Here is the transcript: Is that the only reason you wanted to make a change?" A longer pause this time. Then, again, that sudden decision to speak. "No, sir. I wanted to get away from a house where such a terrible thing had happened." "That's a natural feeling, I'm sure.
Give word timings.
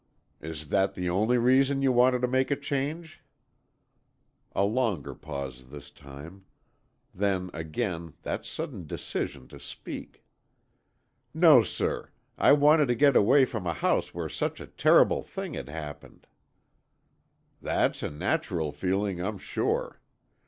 Is 0.41 0.69
that 0.69 0.95
the 0.95 1.11
only 1.11 1.37
reason 1.37 1.83
you 1.83 1.91
wanted 1.91 2.23
to 2.23 2.27
make 2.27 2.49
a 2.49 2.55
change?" 2.55 3.21
A 4.55 4.63
longer 4.65 5.13
pause 5.13 5.69
this 5.69 5.91
time. 5.91 6.43
Then, 7.13 7.51
again, 7.53 8.13
that 8.23 8.43
sudden 8.43 8.87
decision 8.87 9.47
to 9.49 9.59
speak. 9.59 10.25
"No, 11.35 11.61
sir. 11.61 12.09
I 12.35 12.51
wanted 12.51 12.87
to 12.87 12.95
get 12.95 13.15
away 13.15 13.45
from 13.45 13.67
a 13.67 13.73
house 13.75 14.11
where 14.11 14.27
such 14.27 14.59
a 14.59 14.65
terrible 14.65 15.21
thing 15.21 15.53
had 15.53 15.69
happened." 15.69 16.25
"That's 17.61 18.01
a 18.01 18.09
natural 18.09 18.71
feeling, 18.71 19.21
I'm 19.21 19.37
sure. 19.37 20.01